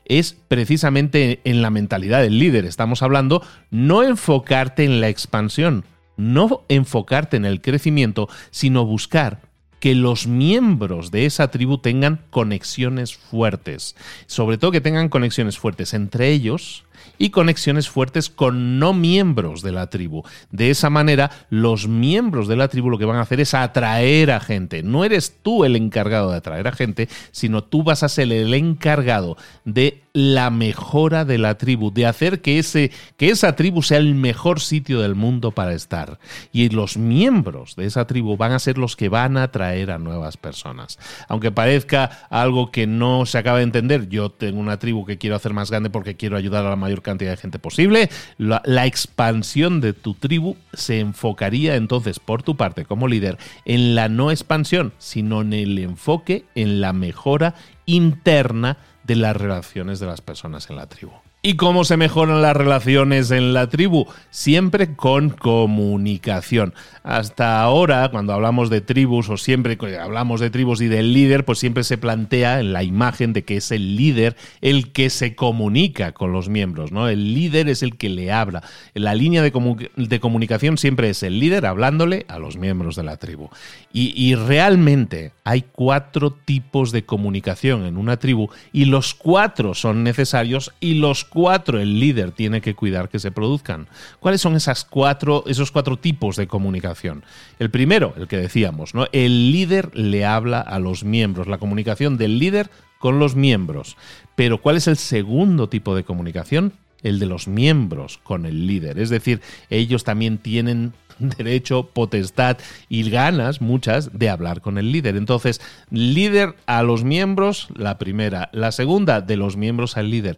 es 0.05 0.35
precisamente 0.47 1.39
en 1.43 1.61
la 1.61 1.69
mentalidad 1.69 2.21
del 2.21 2.39
líder. 2.39 2.65
Estamos 2.65 3.03
hablando 3.03 3.43
no 3.69 4.03
enfocarte 4.03 4.83
en 4.83 5.01
la 5.01 5.07
expansión, 5.07 5.85
no 6.17 6.65
enfocarte 6.67 7.37
en 7.37 7.45
el 7.45 7.61
crecimiento, 7.61 8.27
sino 8.49 8.85
buscar 8.85 9.48
que 9.79 9.95
los 9.95 10.27
miembros 10.27 11.11
de 11.11 11.25
esa 11.25 11.49
tribu 11.49 11.77
tengan 11.77 12.21
conexiones 12.29 13.15
fuertes. 13.15 13.95
Sobre 14.27 14.57
todo 14.57 14.71
que 14.71 14.81
tengan 14.81 15.09
conexiones 15.09 15.57
fuertes 15.57 15.93
entre 15.93 16.29
ellos 16.29 16.83
y 17.17 17.29
conexiones 17.29 17.89
fuertes 17.89 18.29
con 18.29 18.79
no 18.79 18.93
miembros 18.93 19.61
de 19.61 19.71
la 19.71 19.89
tribu. 19.89 20.23
De 20.51 20.69
esa 20.69 20.89
manera, 20.89 21.31
los 21.49 21.87
miembros 21.87 22.47
de 22.47 22.55
la 22.55 22.69
tribu 22.69 22.89
lo 22.89 22.97
que 22.97 23.05
van 23.05 23.17
a 23.17 23.21
hacer 23.21 23.39
es 23.41 23.53
atraer 23.53 24.31
a 24.31 24.39
gente. 24.39 24.83
No 24.83 25.03
eres 25.03 25.35
tú 25.43 25.65
el 25.65 25.75
encargado 25.75 26.31
de 26.31 26.37
atraer 26.37 26.67
a 26.67 26.71
gente, 26.71 27.09
sino 27.31 27.63
tú 27.63 27.83
vas 27.83 28.03
a 28.03 28.09
ser 28.09 28.31
el 28.31 28.53
encargado 28.53 29.37
de 29.65 30.01
la 30.13 30.49
mejora 30.49 31.25
de 31.25 31.37
la 31.37 31.57
tribu, 31.57 31.91
de 31.91 32.05
hacer 32.05 32.41
que, 32.41 32.59
ese, 32.59 32.91
que 33.17 33.29
esa 33.29 33.55
tribu 33.55 33.81
sea 33.81 33.97
el 33.97 34.15
mejor 34.15 34.59
sitio 34.59 35.01
del 35.01 35.15
mundo 35.15 35.51
para 35.51 35.73
estar. 35.73 36.19
Y 36.51 36.69
los 36.69 36.97
miembros 36.97 37.75
de 37.75 37.85
esa 37.85 38.07
tribu 38.07 38.37
van 38.37 38.51
a 38.51 38.59
ser 38.59 38.77
los 38.77 38.95
que 38.95 39.09
van 39.09 39.37
a 39.37 39.43
atraer 39.43 39.91
a 39.91 39.99
nuevas 39.99 40.37
personas. 40.37 40.99
Aunque 41.27 41.51
parezca 41.51 42.27
algo 42.29 42.71
que 42.71 42.87
no 42.87 43.25
se 43.25 43.37
acaba 43.37 43.59
de 43.59 43.63
entender, 43.63 44.09
yo 44.09 44.29
tengo 44.31 44.59
una 44.59 44.79
tribu 44.79 45.05
que 45.05 45.17
quiero 45.17 45.35
hacer 45.35 45.53
más 45.53 45.69
grande 45.69 45.89
porque 45.89 46.15
quiero 46.15 46.37
ayudar 46.37 46.65
a 46.65 46.69
la 46.69 46.75
mayor 46.75 47.01
cantidad 47.01 47.31
de 47.31 47.37
gente 47.37 47.59
posible, 47.59 48.09
la, 48.37 48.61
la 48.65 48.85
expansión 48.85 49.81
de 49.81 49.93
tu 49.93 50.13
tribu 50.13 50.57
se 50.73 50.99
enfocaría 50.99 51.75
entonces 51.75 52.19
por 52.19 52.43
tu 52.43 52.55
parte 52.55 52.85
como 52.85 53.07
líder 53.07 53.37
en 53.65 53.95
la 53.95 54.09
no 54.09 54.31
expansión, 54.31 54.93
sino 54.97 55.41
en 55.41 55.53
el 55.53 55.77
enfoque 55.79 56.45
en 56.55 56.81
la 56.81 56.93
mejora 56.93 57.55
interna 57.85 58.77
de 59.09 59.15
las 59.15 59.35
relaciones 59.35 59.99
de 59.99 60.05
las 60.05 60.21
personas 60.21 60.69
en 60.69 60.75
la 60.75 60.85
tribu. 60.87 61.11
¿Y 61.41 61.55
cómo 61.55 61.85
se 61.85 61.95
mejoran 61.95 62.41
las 62.41 62.53
relaciones 62.53 63.31
en 63.31 63.53
la 63.53 63.69
tribu? 63.69 64.05
Siempre 64.29 64.97
con 64.97 65.29
comunicación. 65.29 66.73
Hasta 67.01 67.61
ahora, 67.61 68.09
cuando 68.11 68.33
hablamos 68.33 68.69
de 68.69 68.81
tribus 68.81 69.29
o 69.29 69.37
siempre 69.37 69.77
hablamos 69.97 70.41
de 70.41 70.49
tribus 70.49 70.81
y 70.81 70.89
del 70.89 71.13
líder, 71.13 71.45
pues 71.45 71.57
siempre 71.57 71.85
se 71.85 71.97
plantea 71.97 72.61
la 72.61 72.83
imagen 72.83 73.31
de 73.31 73.45
que 73.45 73.55
es 73.55 73.71
el 73.71 73.95
líder 73.95 74.35
el 74.59 74.91
que 74.91 75.09
se 75.09 75.33
comunica 75.33 76.11
con 76.11 76.33
los 76.33 76.49
miembros, 76.49 76.91
¿no? 76.91 77.07
El 77.07 77.33
líder 77.33 77.69
es 77.69 77.83
el 77.83 77.95
que 77.95 78.09
le 78.09 78.33
habla. 78.33 78.61
La 78.93 79.15
línea 79.15 79.41
de, 79.41 80.19
comunicación 80.19 80.77
siempre 80.77 81.09
es 81.09 81.23
el 81.23 81.39
líder 81.39 81.65
hablándole 81.65 82.25
a 82.27 82.37
los 82.37 82.57
miembros 82.57 82.97
de 82.97 83.03
la 83.03 83.15
tribu. 83.15 83.47
Y, 83.91 84.35
realmente 84.35 85.31
hay 85.43 85.63
cuatro 85.63 86.31
tipos 86.31 86.91
de 86.91 87.05
comunicación 87.05 87.85
en 87.85 87.97
una 87.97 88.17
tribu 88.17 88.49
y 88.71 88.85
los 88.85 89.15
cuatro 89.15 89.73
son 89.73 90.03
necesarios 90.03 90.71
y 90.79 90.93
los 90.95 91.25
cuatro 91.25 91.79
el 91.79 91.99
líder 91.99 92.31
tiene 92.31 92.61
que 92.61 92.75
cuidar 92.75 93.09
que 93.09 93.17
se 93.17 93.31
produzcan. 93.31 93.87
¿Cuáles 94.19 94.41
son 94.41 94.55
cuatro, 94.89 95.43
esos 95.47 95.71
cuatro 95.71 95.97
tipos 95.97 96.35
de 96.35 96.47
comunicación? 96.47 97.23
El 97.57 97.71
primero, 97.71 98.13
el 98.15 98.27
que 98.27 98.37
decíamos, 98.37 98.93
¿no? 98.93 99.07
El 99.11 99.51
líder 99.51 99.95
le 99.97 100.23
habla 100.23 100.61
a 100.61 100.77
los 100.77 101.03
miembros, 101.03 101.47
la 101.47 101.57
comunicación 101.57 102.17
del 102.17 102.37
líder 102.37 102.69
con 102.99 103.17
los 103.17 103.35
miembros. 103.35 103.97
Pero 104.35 104.61
¿cuál 104.61 104.77
es 104.77 104.87
el 104.87 104.97
segundo 104.97 105.67
tipo 105.67 105.95
de 105.95 106.03
comunicación? 106.03 106.73
El 107.01 107.17
de 107.17 107.25
los 107.25 107.47
miembros 107.47 108.19
con 108.21 108.45
el 108.45 108.67
líder. 108.67 108.99
Es 108.99 109.09
decir, 109.09 109.41
ellos 109.69 110.03
también 110.03 110.37
tienen 110.37 110.93
derecho, 111.37 111.87
potestad 111.87 112.57
y 112.87 113.09
ganas, 113.09 113.61
muchas, 113.61 114.17
de 114.17 114.29
hablar 114.29 114.61
con 114.61 114.77
el 114.77 114.91
líder. 114.91 115.15
Entonces, 115.15 115.61
líder 115.91 116.55
a 116.65 116.83
los 116.83 117.03
miembros, 117.03 117.67
la 117.75 117.97
primera. 117.97 118.49
La 118.51 118.71
segunda, 118.71 119.21
de 119.21 119.37
los 119.37 119.57
miembros 119.57 119.97
al 119.97 120.09
líder. 120.09 120.37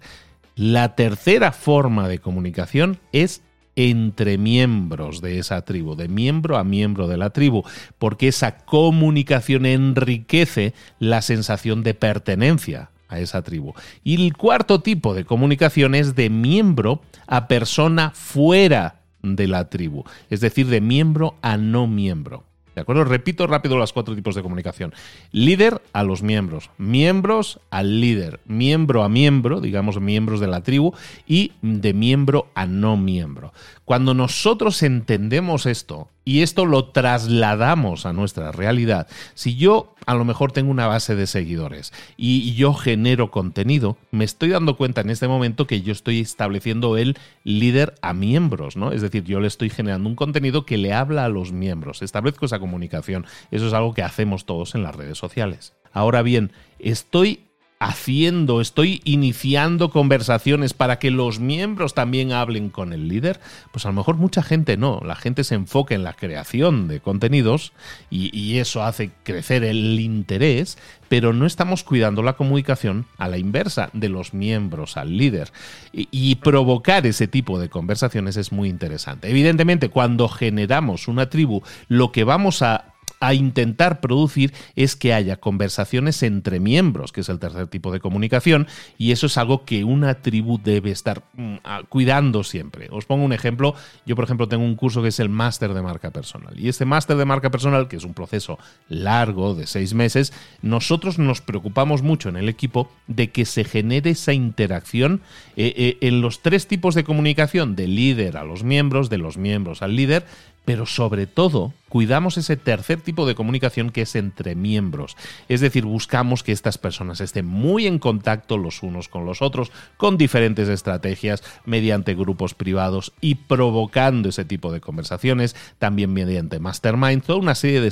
La 0.56 0.96
tercera 0.96 1.52
forma 1.52 2.08
de 2.08 2.20
comunicación 2.20 3.00
es 3.12 3.42
entre 3.76 4.38
miembros 4.38 5.22
de 5.22 5.40
esa 5.40 5.64
tribu, 5.64 5.96
de 5.96 6.10
miembro 6.10 6.58
a 6.58 6.64
miembro 6.64 7.08
de 7.08 7.18
la 7.18 7.30
tribu, 7.30 7.64
porque 7.98 8.28
esa 8.28 8.58
comunicación 8.58 9.66
enriquece 9.66 10.74
la 11.00 11.22
sensación 11.22 11.84
de 11.84 11.94
pertenencia 11.94 12.92
a 13.08 13.20
esa 13.20 13.42
tribu. 13.44 13.74
Y 14.04 14.26
el 14.26 14.36
cuarto 14.36 14.82
tipo 14.82 15.14
de 15.14 15.26
comunicación 15.26 15.96
es 15.96 16.16
de 16.16 16.30
miembro 16.30 17.02
a 17.28 17.48
persona 17.48 18.12
fuera 18.14 19.01
de 19.24 19.48
la 19.48 19.70
tribu, 19.70 20.04
es 20.30 20.42
decir, 20.42 20.68
de 20.68 20.82
miembro 20.82 21.36
a 21.42 21.58
no 21.58 21.88
miembro. 21.88 22.44
¿De 22.76 22.82
acuerdo? 22.82 23.04
Repito 23.04 23.48
rápido 23.48 23.78
los 23.78 23.92
cuatro 23.92 24.16
tipos 24.16 24.34
de 24.34 24.42
comunicación. 24.42 24.94
Líder 25.32 25.82
a 25.92 26.04
los 26.04 26.24
miembros, 26.24 26.70
miembros 26.78 27.60
al 27.70 28.00
líder, 28.00 28.40
miembro 28.46 29.04
a 29.04 29.10
miembro, 29.10 29.60
digamos 29.60 30.00
miembros 30.00 30.40
de 30.40 30.48
la 30.48 30.64
tribu, 30.64 30.94
y 31.28 31.52
de 31.62 31.94
miembro 31.94 32.48
a 32.56 32.66
no 32.66 32.96
miembro. 32.96 33.52
Cuando 33.84 34.14
nosotros 34.14 34.84
entendemos 34.84 35.66
esto 35.66 36.08
y 36.24 36.42
esto 36.42 36.66
lo 36.66 36.86
trasladamos 36.86 38.06
a 38.06 38.14
nuestra 38.14 38.52
realidad, 38.52 39.08
si 39.34 39.56
yo 39.56 39.96
a 40.06 40.14
lo 40.14 40.26
mejor 40.26 40.52
tengo 40.52 40.72
una 40.72 40.88
base 40.88 41.16
de 41.16 41.28
seguidores 41.28 41.94
y 42.18 42.54
yo 42.54 42.74
genero 42.74 43.32
contenido, 43.32 43.98
me 44.12 44.24
estoy 44.24 44.50
dando 44.50 44.78
cuenta 44.78 45.02
en 45.02 45.10
este 45.10 45.28
momento 45.28 45.68
que 45.68 45.82
yo 45.82 45.92
estoy 45.92 46.20
estableciendo 46.20 46.98
el 46.98 47.18
líder 47.44 47.96
a 48.02 48.14
miembros, 48.14 48.78
¿no? 48.78 48.92
Es 48.92 49.02
decir, 49.02 49.24
yo 49.24 49.40
le 49.40 49.48
estoy 49.48 49.70
generando 49.70 50.10
un 50.10 50.16
contenido 50.16 50.66
que 50.66 50.78
le 50.78 50.94
habla 50.94 51.26
a 51.26 51.30
los 51.30 51.52
miembros, 51.52 52.02
establezco 52.02 52.46
esa 52.46 52.60
comunicación. 52.60 53.26
Eso 53.52 53.68
es 53.68 53.74
algo 53.74 53.94
que 53.94 54.04
hacemos 54.04 54.46
todos 54.46 54.76
en 54.76 54.84
las 54.84 54.96
redes 54.96 55.18
sociales. 55.18 55.74
Ahora 55.94 56.22
bien, 56.22 56.52
estoy 56.80 57.51
haciendo, 57.82 58.62
estoy 58.62 59.02
iniciando 59.06 59.90
conversaciones 59.90 60.76
para 60.76 61.00
que 61.00 61.10
los 61.10 61.40
miembros 61.40 61.96
también 61.96 62.32
hablen 62.32 62.70
con 62.70 62.94
el 62.94 63.08
líder, 63.08 63.40
pues 63.72 63.86
a 63.86 63.90
lo 63.90 63.96
mejor 63.96 64.18
mucha 64.18 64.44
gente 64.44 64.78
no, 64.78 65.02
la 65.04 65.16
gente 65.16 65.44
se 65.44 65.56
enfoca 65.56 65.96
en 65.96 66.04
la 66.04 66.14
creación 66.14 66.88
de 66.88 67.00
contenidos 67.00 67.74
y, 68.12 68.52
eso 68.52 68.84
hace 68.84 69.12
crecer 69.24 69.64
el 69.64 70.00
interés, 70.00 70.78
pero 71.08 71.34
no 71.34 71.48
estamos 71.48 71.84
cuidando 71.84 72.22
la 72.22 72.34
comunicación 72.34 73.08
a 73.18 73.28
la 73.28 73.40
inversa 73.40 73.90
de 73.94 74.10
los 74.10 74.36
miembros 74.36 74.98
al 74.98 75.18
líder. 75.18 75.52
y 75.92 76.36
provocar 76.36 77.08
ese 77.08 77.28
tipo 77.28 77.58
de 77.58 77.70
conversaciones 77.70 78.38
es 78.38 78.52
muy 78.52 78.70
interesante. 78.70 79.30
Evidentemente, 79.30 79.90
cuando 79.90 80.28
generamos 80.28 81.08
una 81.08 81.30
tribu, 81.30 81.64
lo 81.88 82.12
que 82.12 82.26
vamos 82.26 82.62
a 82.62 82.91
a 83.22 83.36
intentar 83.36 84.02
producir 84.02 84.52
es 84.76 84.96
que 84.96 85.14
haya 85.14 85.38
conversaciones 85.38 86.24
entre 86.24 86.60
miembros, 86.60 87.12
que 87.12 87.22
es 87.22 87.30
el 87.30 87.40
tercer 87.40 87.68
tipo 87.68 87.94
de 87.94 88.00
comunicación, 88.00 88.68
y 88.98 89.12
eso 89.12 89.28
es 89.28 89.38
algo 89.38 89.64
que 89.64 89.84
una 89.84 90.16
tribu 90.16 90.60
debe 90.62 90.92
estar 90.92 91.24
mm, 91.36 91.58
cuidando 91.88 92.44
siempre. 92.44 92.90
Os 92.92 93.06
pongo 93.06 93.24
un 93.24 93.32
ejemplo, 93.32 93.76
yo 94.06 94.16
por 94.16 94.26
ejemplo 94.26 94.48
tengo 94.48 94.66
un 94.66 94.76
curso 94.76 95.04
que 95.04 95.10
es 95.10 95.20
el 95.20 95.30
máster 95.30 95.74
de 95.74 95.84
marca 95.84 96.10
personal, 96.10 96.60
y 96.60 96.68
este 96.68 96.84
máster 96.84 97.16
de 97.16 97.26
marca 97.26 97.52
personal, 97.52 97.88
que 97.88 97.98
es 97.98 98.04
un 98.04 98.16
proceso 98.16 98.58
largo 98.90 99.54
de 99.54 99.68
seis 99.68 99.94
meses, 99.94 100.34
nosotros 100.64 101.20
nos 101.20 101.42
preocupamos 101.42 102.02
mucho 102.02 102.28
en 102.28 102.38
el 102.38 102.50
equipo 102.50 102.92
de 103.06 103.30
que 103.30 103.46
se 103.46 103.64
genere 103.64 104.10
esa 104.10 104.34
interacción 104.34 105.22
eh, 105.56 105.74
eh, 105.78 105.98
en 106.02 106.22
los 106.22 106.42
tres 106.42 106.68
tipos 106.68 106.96
de 106.96 107.04
comunicación, 107.04 107.76
del 107.76 107.96
líder 107.96 108.38
a 108.38 108.44
los 108.44 108.64
miembros, 108.64 109.12
de 109.12 109.20
los 109.20 109.38
miembros 109.38 109.84
al 109.84 109.96
líder, 109.96 110.26
pero 110.66 110.88
sobre 110.88 111.28
todo 111.28 111.74
cuidamos 111.92 112.38
ese 112.38 112.56
tercer 112.56 113.02
tipo 113.02 113.28
de 113.28 113.36
comunicación 113.36 113.90
que 113.90 114.04
es 114.04 114.16
entre 114.16 114.56
miembros. 114.56 115.18
Es 115.50 115.60
decir, 115.60 115.84
buscamos 115.84 116.42
que 116.42 116.54
estas 116.54 116.78
personas 116.78 117.20
estén 117.20 117.46
muy 117.46 117.86
en 117.86 118.00
contacto 118.00 118.58
los 118.58 118.82
unos 118.82 119.10
con 119.10 119.26
los 119.26 119.42
otros, 119.42 119.74
con 119.98 120.18
diferentes 120.18 120.70
estrategias, 120.70 121.44
mediante 121.66 122.16
grupos 122.16 122.54
privados 122.54 123.12
y 123.20 123.36
provocando 123.36 124.30
ese 124.30 124.46
tipo 124.46 124.72
de 124.72 124.80
conversaciones, 124.80 125.54
también 125.80 126.14
mediante 126.14 126.60
mastermind, 126.60 127.24
toda 127.24 127.40
una 127.40 127.56
serie 127.56 127.82
de, 127.82 127.90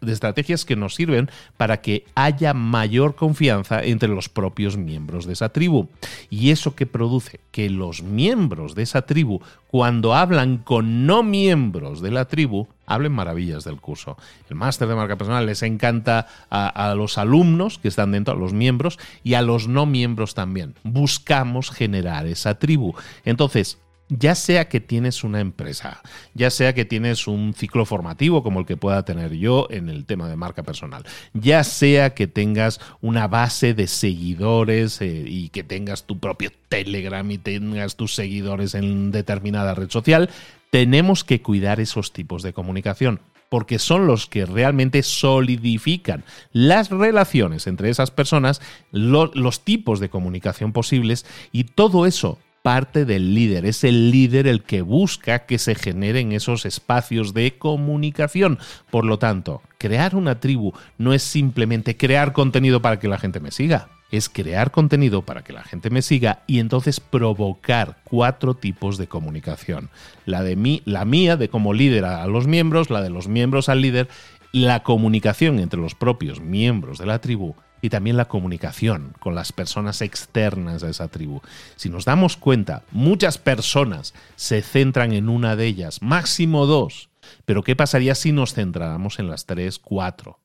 de 0.00 0.12
estrategias 0.12 0.64
que 0.64 0.74
nos 0.74 0.96
sirven 0.96 1.30
para 1.56 1.80
que 1.80 2.06
haya 2.16 2.54
mayor 2.54 3.14
confianza 3.14 3.84
entre 3.84 4.08
los 4.08 4.28
propios 4.28 4.76
miembros 4.76 5.26
de 5.26 5.34
esa 5.34 5.50
tribu. 5.50 5.86
Y 6.28 6.50
eso 6.50 6.74
que 6.74 6.86
produce 6.86 7.38
que 7.52 7.70
los 7.70 8.02
miembros 8.02 8.74
de 8.74 8.82
esa 8.82 9.02
tribu, 9.02 9.40
cuando 9.68 10.16
hablan 10.16 10.58
con 10.58 11.06
no 11.06 11.22
miembros 11.22 12.00
de 12.00 12.10
la 12.10 12.24
tribu, 12.24 12.66
hablen 12.88 13.12
maravillas 13.12 13.64
del 13.64 13.80
curso. 13.80 14.16
El 14.48 14.56
máster 14.56 14.88
de 14.88 14.94
marca 14.94 15.16
personal 15.16 15.46
les 15.46 15.62
encanta 15.62 16.26
a, 16.50 16.94
los 16.96 17.18
alumnos 17.18 17.78
que 17.78 17.88
están 17.88 18.12
dentro, 18.12 18.34
a 18.34 18.36
los 18.36 18.52
miembros 18.52 18.98
y 19.22 19.34
a 19.34 19.42
los 19.42 19.68
no 19.68 19.86
miembros 19.86 20.34
también. 20.34 20.74
Buscamos 20.82 21.70
generar 21.70 22.26
esa 22.26 22.58
tribu. 22.58 22.94
Entonces, 23.24 23.78
ya 24.08 24.34
sea 24.34 24.68
que 24.68 24.80
tienes 24.80 25.22
una 25.22 25.40
empresa, 25.40 26.00
ya 26.34 26.50
sea 26.50 26.74
que 26.74 26.84
tienes 26.84 27.26
un 27.26 27.52
ciclo 27.54 27.84
formativo 27.84 28.42
como 28.42 28.60
el 28.60 28.66
que 28.66 28.76
pueda 28.76 29.04
tener 29.04 29.34
yo 29.34 29.68
en 29.70 29.88
el 29.88 30.06
tema 30.06 30.28
de 30.28 30.36
marca 30.36 30.62
personal, 30.62 31.04
ya 31.34 31.62
sea 31.62 32.14
que 32.14 32.26
tengas 32.26 32.80
una 33.00 33.28
base 33.28 33.74
de 33.74 33.86
seguidores 33.86 35.02
eh, 35.02 35.24
y 35.26 35.50
que 35.50 35.62
tengas 35.62 36.04
tu 36.04 36.18
propio 36.18 36.50
Telegram 36.68 37.30
y 37.30 37.38
tengas 37.38 37.96
tus 37.96 38.14
seguidores 38.14 38.74
en 38.74 39.10
determinada 39.10 39.74
red 39.74 39.90
social, 39.90 40.30
tenemos 40.70 41.24
que 41.24 41.42
cuidar 41.42 41.80
esos 41.80 42.12
tipos 42.12 42.42
de 42.42 42.52
comunicación 42.52 43.20
porque 43.48 43.78
son 43.78 44.06
los 44.06 44.26
que 44.26 44.44
realmente 44.44 45.02
solidifican 45.02 46.24
las 46.52 46.90
relaciones 46.90 47.66
entre 47.66 47.90
esas 47.90 48.10
personas, 48.10 48.60
los 48.92 49.64
tipos 49.64 50.00
de 50.00 50.10
comunicación 50.10 50.72
posibles 50.72 51.24
y 51.50 51.64
todo 51.64 52.04
eso 52.06 52.38
parte 52.62 53.04
del 53.06 53.34
líder. 53.34 53.64
Es 53.64 53.84
el 53.84 54.10
líder 54.10 54.46
el 54.46 54.62
que 54.62 54.82
busca 54.82 55.46
que 55.46 55.58
se 55.58 55.74
generen 55.74 56.32
esos 56.32 56.66
espacios 56.66 57.32
de 57.32 57.56
comunicación. 57.56 58.58
Por 58.90 59.06
lo 59.06 59.18
tanto, 59.18 59.62
crear 59.78 60.14
una 60.14 60.40
tribu 60.40 60.72
no 60.98 61.14
es 61.14 61.22
simplemente 61.22 61.96
crear 61.96 62.32
contenido 62.34 62.82
para 62.82 62.98
que 62.98 63.08
la 63.08 63.18
gente 63.18 63.40
me 63.40 63.52
siga 63.52 63.88
es 64.10 64.28
crear 64.28 64.70
contenido 64.70 65.22
para 65.22 65.42
que 65.42 65.52
la 65.52 65.64
gente 65.64 65.90
me 65.90 66.02
siga 66.02 66.42
y 66.46 66.60
entonces 66.60 67.00
provocar 67.00 67.98
cuatro 68.04 68.54
tipos 68.54 68.98
de 68.98 69.06
comunicación. 69.06 69.90
La 70.24 70.42
de 70.42 70.56
mí, 70.56 70.82
la 70.84 71.04
mía 71.04 71.36
de 71.36 71.48
como 71.48 71.74
líder 71.74 72.04
a 72.04 72.26
los 72.26 72.46
miembros, 72.46 72.90
la 72.90 73.02
de 73.02 73.10
los 73.10 73.28
miembros 73.28 73.68
al 73.68 73.82
líder, 73.82 74.08
la 74.52 74.82
comunicación 74.82 75.58
entre 75.58 75.80
los 75.80 75.94
propios 75.94 76.40
miembros 76.40 76.98
de 76.98 77.06
la 77.06 77.20
tribu 77.20 77.54
y 77.80 77.90
también 77.90 78.16
la 78.16 78.26
comunicación 78.26 79.12
con 79.20 79.34
las 79.34 79.52
personas 79.52 80.02
externas 80.02 80.82
a 80.82 80.88
esa 80.88 81.08
tribu. 81.08 81.40
Si 81.76 81.88
nos 81.88 82.04
damos 82.04 82.36
cuenta, 82.36 82.82
muchas 82.90 83.38
personas 83.38 84.14
se 84.36 84.62
centran 84.62 85.12
en 85.12 85.28
una 85.28 85.54
de 85.54 85.66
ellas, 85.66 86.02
máximo 86.02 86.66
dos, 86.66 87.10
pero 87.44 87.62
¿qué 87.62 87.76
pasaría 87.76 88.14
si 88.14 88.32
nos 88.32 88.54
centráramos 88.54 89.18
en 89.18 89.28
las 89.28 89.46
tres, 89.46 89.78
cuatro? 89.78 90.40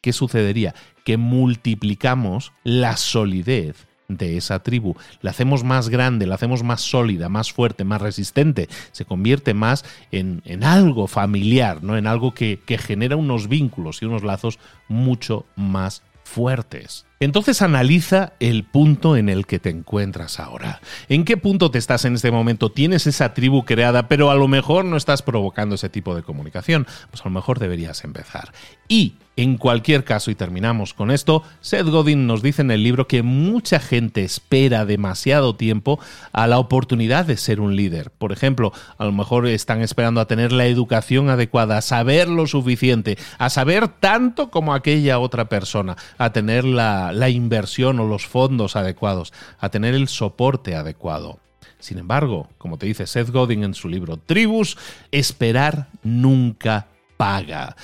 ¿Qué 0.00 0.12
sucedería? 0.12 0.74
Que 1.04 1.16
multiplicamos 1.16 2.52
la 2.62 2.96
solidez 2.96 3.88
de 4.08 4.36
esa 4.36 4.62
tribu. 4.62 4.94
La 5.20 5.30
hacemos 5.30 5.64
más 5.64 5.88
grande, 5.88 6.26
la 6.26 6.36
hacemos 6.36 6.62
más 6.62 6.80
sólida, 6.80 7.28
más 7.28 7.52
fuerte, 7.52 7.84
más 7.84 8.00
resistente. 8.00 8.68
Se 8.92 9.04
convierte 9.04 9.54
más 9.54 9.84
en, 10.10 10.40
en 10.44 10.64
algo 10.64 11.08
familiar, 11.08 11.82
¿no? 11.82 11.96
En 11.96 12.06
algo 12.06 12.32
que, 12.32 12.60
que 12.64 12.78
genera 12.78 13.16
unos 13.16 13.48
vínculos 13.48 14.00
y 14.00 14.06
unos 14.06 14.22
lazos 14.22 14.58
mucho 14.88 15.46
más 15.56 16.02
fuertes. 16.22 17.06
Entonces 17.20 17.62
analiza 17.62 18.34
el 18.38 18.64
punto 18.64 19.16
en 19.16 19.28
el 19.28 19.46
que 19.46 19.58
te 19.58 19.70
encuentras 19.70 20.38
ahora. 20.38 20.80
¿En 21.08 21.24
qué 21.24 21.36
punto 21.36 21.70
te 21.70 21.78
estás 21.78 22.04
en 22.04 22.14
este 22.14 22.30
momento? 22.30 22.70
¿Tienes 22.70 23.06
esa 23.06 23.34
tribu 23.34 23.64
creada, 23.64 24.08
pero 24.08 24.30
a 24.30 24.36
lo 24.36 24.46
mejor 24.46 24.84
no 24.84 24.96
estás 24.96 25.22
provocando 25.22 25.74
ese 25.74 25.88
tipo 25.88 26.14
de 26.14 26.22
comunicación? 26.22 26.86
Pues 27.10 27.22
a 27.22 27.24
lo 27.24 27.30
mejor 27.30 27.58
deberías 27.58 28.04
empezar. 28.04 28.52
Y 28.88 29.14
en 29.38 29.56
cualquier 29.56 30.02
caso, 30.02 30.32
y 30.32 30.34
terminamos 30.34 30.94
con 30.94 31.12
esto, 31.12 31.44
Seth 31.60 31.86
Godin 31.86 32.26
nos 32.26 32.42
dice 32.42 32.62
en 32.62 32.72
el 32.72 32.82
libro 32.82 33.06
que 33.06 33.22
mucha 33.22 33.78
gente 33.78 34.24
espera 34.24 34.84
demasiado 34.84 35.54
tiempo 35.54 36.00
a 36.32 36.48
la 36.48 36.58
oportunidad 36.58 37.24
de 37.24 37.36
ser 37.36 37.60
un 37.60 37.76
líder. 37.76 38.10
Por 38.10 38.32
ejemplo, 38.32 38.72
a 38.98 39.04
lo 39.04 39.12
mejor 39.12 39.46
están 39.46 39.80
esperando 39.80 40.20
a 40.20 40.26
tener 40.26 40.50
la 40.50 40.66
educación 40.66 41.30
adecuada, 41.30 41.78
a 41.78 41.82
saber 41.82 42.26
lo 42.26 42.48
suficiente, 42.48 43.16
a 43.38 43.48
saber 43.48 43.86
tanto 43.86 44.50
como 44.50 44.74
aquella 44.74 45.20
otra 45.20 45.48
persona, 45.48 45.96
a 46.18 46.32
tener 46.32 46.64
la, 46.64 47.12
la 47.12 47.28
inversión 47.28 48.00
o 48.00 48.08
los 48.08 48.26
fondos 48.26 48.74
adecuados, 48.74 49.32
a 49.60 49.68
tener 49.68 49.94
el 49.94 50.08
soporte 50.08 50.74
adecuado. 50.74 51.38
Sin 51.78 51.98
embargo, 51.98 52.48
como 52.58 52.76
te 52.76 52.86
dice 52.86 53.06
Seth 53.06 53.30
Godin 53.30 53.62
en 53.62 53.74
su 53.74 53.88
libro 53.88 54.16
Tribus, 54.16 54.76
esperar 55.12 55.86
nunca 56.02 56.88
paga 57.16 57.76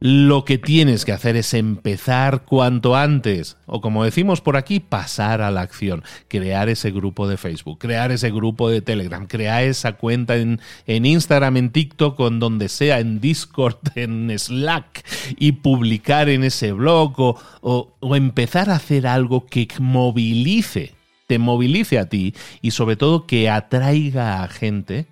lo 0.00 0.44
que 0.44 0.58
tienes 0.58 1.04
que 1.04 1.12
hacer 1.12 1.36
es 1.36 1.54
empezar 1.54 2.44
cuanto 2.44 2.94
antes, 2.94 3.56
o 3.66 3.80
como 3.80 4.04
decimos 4.04 4.40
por 4.40 4.56
aquí, 4.56 4.78
pasar 4.78 5.40
a 5.42 5.50
la 5.50 5.62
acción, 5.62 6.04
crear 6.28 6.68
ese 6.68 6.92
grupo 6.92 7.26
de 7.26 7.36
Facebook, 7.36 7.78
crear 7.78 8.12
ese 8.12 8.30
grupo 8.30 8.70
de 8.70 8.80
Telegram, 8.80 9.26
crear 9.26 9.64
esa 9.64 9.94
cuenta 9.94 10.36
en, 10.36 10.60
Instagram, 10.86 11.56
en 11.56 11.70
TikTok, 11.70 12.20
en 12.20 12.38
donde 12.38 12.68
sea, 12.68 13.00
en 13.00 13.20
Discord, 13.20 13.78
en 13.96 14.36
Slack, 14.38 15.04
y 15.36 15.52
publicar 15.52 16.28
en 16.28 16.44
ese 16.44 16.72
blog, 16.72 17.18
o, 17.18 17.96
o 17.98 18.16
empezar 18.16 18.70
a 18.70 18.76
hacer 18.76 19.06
algo 19.06 19.46
que 19.46 19.66
movilice, 19.80 20.94
te 21.26 21.38
movilice 21.38 21.98
a 21.98 22.08
ti, 22.08 22.34
y 22.62 22.70
sobre 22.70 22.96
todo 22.96 23.26
que 23.26 23.50
atraiga 23.50 24.44
a 24.44 24.48
gente 24.48 25.06